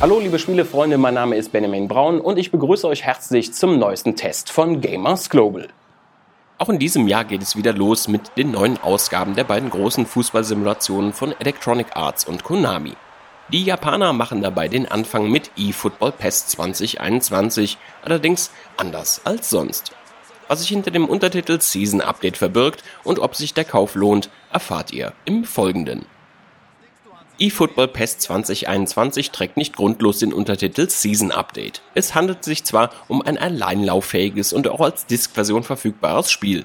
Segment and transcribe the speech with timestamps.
[0.00, 4.14] Hallo liebe Spielefreunde, mein Name ist Benjamin Braun und ich begrüße euch herzlich zum neuesten
[4.14, 5.66] Test von Gamers Global.
[6.56, 10.06] Auch in diesem Jahr geht es wieder los mit den neuen Ausgaben der beiden großen
[10.06, 12.92] Fußballsimulationen von Electronic Arts und Konami.
[13.48, 19.90] Die Japaner machen dabei den Anfang mit eFootball PES 2021, allerdings anders als sonst.
[20.46, 24.92] Was sich hinter dem Untertitel Season Update verbirgt und ob sich der Kauf lohnt, erfahrt
[24.92, 26.06] ihr im Folgenden
[27.40, 31.82] eFootball PES 2021 trägt nicht grundlos den Untertitel Season Update.
[31.94, 36.64] Es handelt sich zwar um ein alleinlauffähiges und auch als Disk-Version verfügbares Spiel.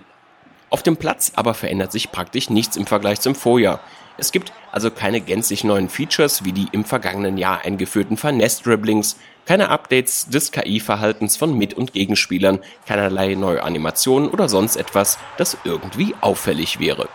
[0.71, 3.81] Auf dem Platz aber verändert sich praktisch nichts im Vergleich zum Vorjahr.
[4.17, 9.69] Es gibt also keine gänzlich neuen Features wie die im vergangenen Jahr eingeführten Finesse-Dribblings, keine
[9.69, 16.15] Updates des KI-Verhaltens von Mit- und Gegenspielern, keinerlei neue Animationen oder sonst etwas, das irgendwie
[16.21, 17.09] auffällig wäre.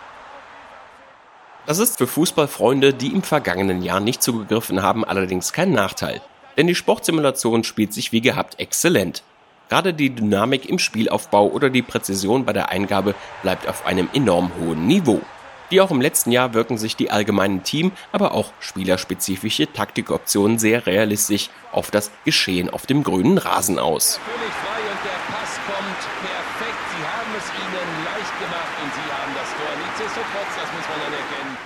[1.65, 6.21] Das ist für Fußballfreunde, die im vergangenen Jahr nicht zugegriffen haben, allerdings kein Nachteil.
[6.57, 9.23] Denn die Sportsimulation spielt sich wie gehabt exzellent.
[9.69, 14.51] Gerade die Dynamik im Spielaufbau oder die Präzision bei der Eingabe bleibt auf einem enorm
[14.59, 15.21] hohen Niveau.
[15.69, 20.87] Wie auch im letzten Jahr wirken sich die allgemeinen Team, aber auch spielerspezifische Taktikoptionen sehr
[20.87, 24.19] realistisch auf das Geschehen auf dem grünen Rasen aus.
[24.25, 26.83] Völlig frei und der Pass kommt perfekt.
[26.97, 29.88] Sie haben es ihnen leicht gemacht und sie haben das Tor.
[29.99, 31.57] Nichtsdestotrotz, das muss man anerkennen.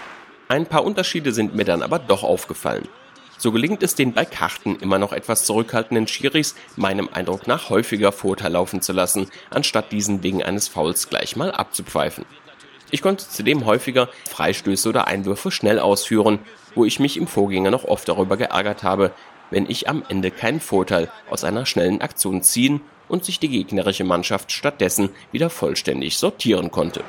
[0.47, 2.87] Ein paar Unterschiede sind mir dann aber doch aufgefallen.
[3.37, 8.11] So gelingt es den bei Karten immer noch etwas zurückhaltenden Schiris, meinem Eindruck nach häufiger
[8.11, 12.25] Vorteil laufen zu lassen, anstatt diesen wegen eines Fouls gleich mal abzupfeifen.
[12.89, 16.39] Ich konnte zudem häufiger Freistöße oder Einwürfe schnell ausführen,
[16.73, 19.11] wo ich mich im Vorgänger noch oft darüber geärgert habe,
[19.51, 24.03] wenn ich am Ende keinen Vorteil aus einer schnellen Aktion ziehen und sich die gegnerische
[24.03, 27.03] Mannschaft stattdessen wieder vollständig sortieren konnte.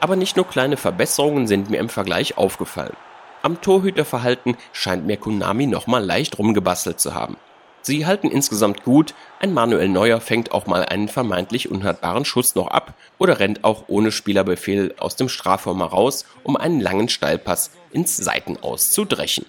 [0.00, 2.96] Aber nicht nur kleine Verbesserungen sind mir im Vergleich aufgefallen.
[3.42, 7.36] Am Torhüterverhalten scheint mir Konami nochmal leicht rumgebastelt zu haben.
[7.82, 12.66] Sie halten insgesamt gut, ein Manuel Neuer fängt auch mal einen vermeintlich unhaltbaren Schuss noch
[12.66, 18.18] ab oder rennt auch ohne Spielerbefehl aus dem Strafraum heraus, um einen langen Steilpass ins
[18.18, 19.46] Seitenaus zu dreschen.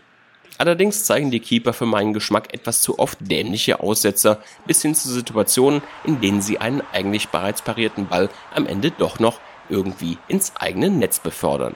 [0.58, 5.10] Allerdings zeigen die Keeper für meinen Geschmack etwas zu oft dämliche Aussetzer, bis hin zu
[5.10, 9.40] Situationen, in denen sie einen eigentlich bereits parierten Ball am Ende doch noch
[9.72, 11.76] irgendwie ins eigene Netz befördern.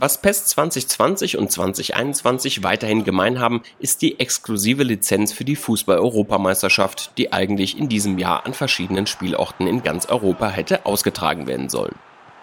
[0.00, 7.18] Was PES 2020 und 2021 weiterhin gemein haben, ist die exklusive Lizenz für die Fußball-Europameisterschaft,
[7.18, 11.96] die eigentlich in diesem Jahr an verschiedenen Spielorten in ganz Europa hätte ausgetragen werden sollen.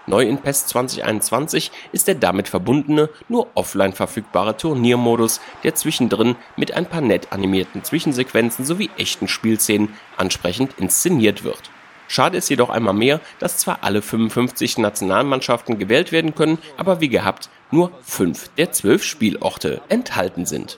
[0.06, 6.74] Neu in PES 2021 ist der damit verbundene, nur offline verfügbare Turniermodus, der zwischendrin mit
[6.74, 11.72] ein paar nett animierten Zwischensequenzen sowie echten Spielszenen ansprechend inszeniert wird.
[12.08, 17.10] Schade ist jedoch einmal mehr, dass zwar alle 55 Nationalmannschaften gewählt werden können, aber wie
[17.10, 20.78] gehabt nur fünf der zwölf Spielorte enthalten sind.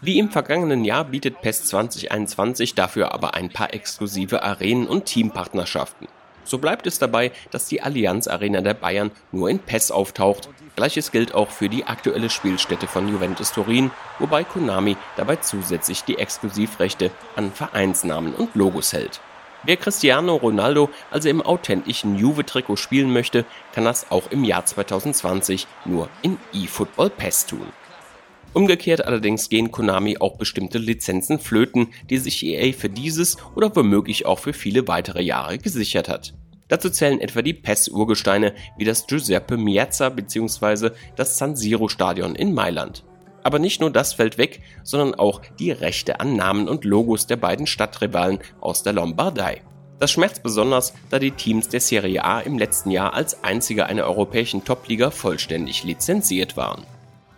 [0.00, 6.08] Wie im vergangenen Jahr bietet PES 2021 dafür aber ein paar exklusive Arenen und Teampartnerschaften.
[6.44, 10.50] So bleibt es dabei, dass die Allianz Arena der Bayern nur in PES auftaucht.
[10.76, 16.18] Gleiches gilt auch für die aktuelle Spielstätte von Juventus Turin, wobei Konami dabei zusätzlich die
[16.18, 19.20] Exklusivrechte an Vereinsnamen und Logos hält.
[19.66, 25.66] Wer Cristiano Ronaldo also im authentischen Juve-Trikot spielen möchte, kann das auch im Jahr 2020
[25.86, 27.66] nur in eFootball PES tun.
[28.52, 34.26] Umgekehrt allerdings gehen Konami auch bestimmte Lizenzen flöten, die sich EA für dieses oder womöglich
[34.26, 36.34] auch für viele weitere Jahre gesichert hat.
[36.68, 40.90] Dazu zählen etwa die PES-Urgesteine wie das Giuseppe Miazza bzw.
[41.16, 43.04] das San Siro Stadion in Mailand.
[43.44, 47.36] Aber nicht nur das fällt weg, sondern auch die Rechte an Namen und Logos der
[47.36, 49.60] beiden Stadtrivalen aus der Lombardei.
[50.00, 54.04] Das schmerzt besonders, da die Teams der Serie A im letzten Jahr als einzige einer
[54.04, 56.84] europäischen Topliga vollständig lizenziert waren.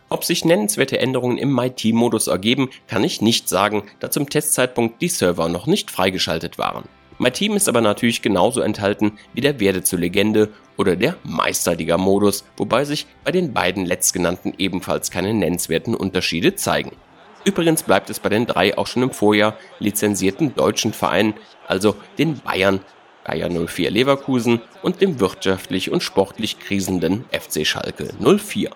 [0.09, 5.09] Ob sich nennenswerte Änderungen im MyTeam-Modus ergeben, kann ich nicht sagen, da zum Testzeitpunkt die
[5.09, 6.84] Server noch nicht freigeschaltet waren.
[7.19, 12.84] MyTeam ist aber natürlich genauso enthalten wie der Werde zur Legende oder der Meisterliga-Modus, wobei
[12.84, 16.92] sich bei den beiden letztgenannten ebenfalls keine nennenswerten Unterschiede zeigen.
[17.45, 21.34] Übrigens bleibt es bei den drei auch schon im Vorjahr lizenzierten deutschen Vereinen,
[21.66, 22.80] also den Bayern,
[23.27, 28.71] Bayer 04 Leverkusen und dem wirtschaftlich und sportlich krisenden FC Schalke 04.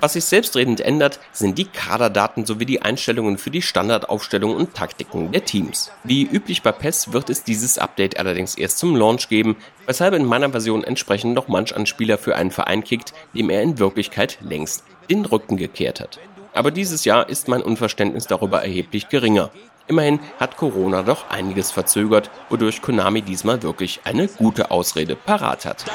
[0.00, 5.32] Was sich selbstredend ändert, sind die Kaderdaten sowie die Einstellungen für die Standardaufstellung und Taktiken
[5.32, 5.90] der Teams.
[6.04, 9.56] Wie üblich bei PES wird es dieses Update allerdings erst zum Launch geben,
[9.86, 13.62] weshalb in meiner Version entsprechend noch manch ein Spieler für einen Verein kickt, dem er
[13.62, 16.20] in Wirklichkeit längst den Rücken gekehrt hat.
[16.54, 19.50] Aber dieses Jahr ist mein Unverständnis darüber erheblich geringer.
[19.88, 25.86] Immerhin hat Corona doch einiges verzögert, wodurch Konami diesmal wirklich eine gute Ausrede parat hat.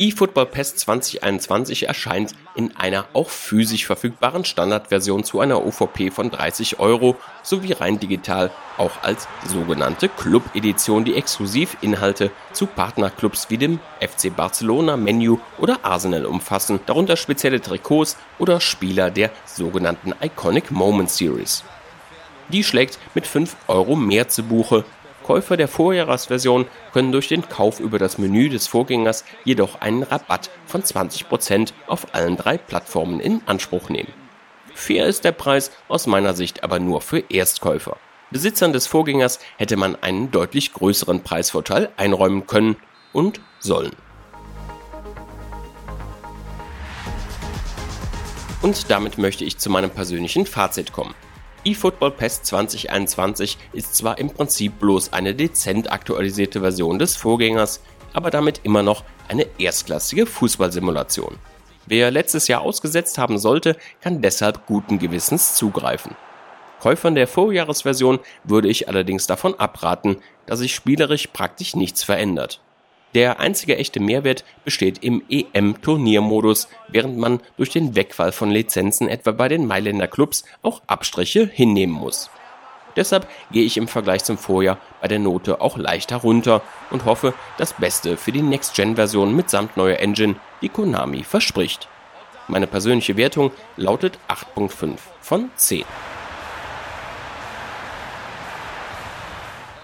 [0.00, 6.78] eFootball PES 2021 erscheint in einer auch physisch verfügbaren Standardversion zu einer UVP von 30
[6.78, 13.80] Euro sowie rein digital auch als sogenannte Club-Edition, die exklusiv Inhalte zu Partnerclubs wie dem
[14.00, 21.10] FC Barcelona, Menu oder Arsenal umfassen, darunter spezielle Trikots oder Spieler der sogenannten Iconic Moment
[21.10, 21.64] Series.
[22.50, 24.84] Die schlägt mit 5 Euro mehr zu Buche,
[25.28, 26.64] Käufer der Vorjahresversion
[26.94, 32.14] können durch den Kauf über das Menü des Vorgängers jedoch einen Rabatt von 20% auf
[32.14, 34.10] allen drei Plattformen in Anspruch nehmen.
[34.72, 37.98] Fair ist der Preis aus meiner Sicht aber nur für Erstkäufer.
[38.30, 42.76] Besitzern des Vorgängers hätte man einen deutlich größeren Preisvorteil einräumen können
[43.12, 43.92] und sollen.
[48.62, 51.14] Und damit möchte ich zu meinem persönlichen Fazit kommen
[51.64, 57.80] eFootball PES 2021 ist zwar im Prinzip bloß eine dezent aktualisierte Version des Vorgängers,
[58.12, 61.36] aber damit immer noch eine erstklassige Fußballsimulation.
[61.86, 66.16] Wer letztes Jahr ausgesetzt haben sollte, kann deshalb guten Gewissens zugreifen.
[66.80, 72.60] Käufern der Vorjahresversion würde ich allerdings davon abraten, da sich spielerisch praktisch nichts verändert.
[73.14, 79.32] Der einzige echte Mehrwert besteht im EM-Turniermodus, während man durch den Wegfall von Lizenzen etwa
[79.32, 82.30] bei den Mailänder Clubs auch Abstriche hinnehmen muss.
[82.96, 87.32] Deshalb gehe ich im Vergleich zum Vorjahr bei der Note auch leicht herunter und hoffe
[87.56, 91.88] das Beste für die Next-Gen-Version mitsamt neuer Engine, die Konami verspricht.
[92.48, 95.84] Meine persönliche Wertung lautet 8.5 von 10.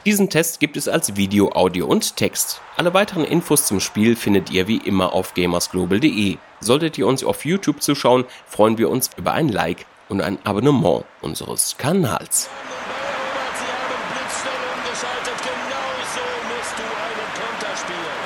[0.04, 2.60] Diesen Test gibt es als Video, Audio und Text.
[2.76, 6.36] Alle weiteren Infos zum Spiel findet ihr wie immer auf gamersglobal.de.
[6.60, 11.06] Solltet ihr uns auf YouTube zuschauen, freuen wir uns über ein Like und ein Abonnement
[11.22, 12.50] unseres Kanals.
[15.42, 16.20] Genau so
[16.52, 18.23] musst du einen Konter spielen.